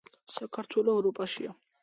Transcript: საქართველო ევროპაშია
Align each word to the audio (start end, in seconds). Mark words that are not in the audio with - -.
საქართველო 0.35 0.97
ევროპაშია 1.03 1.55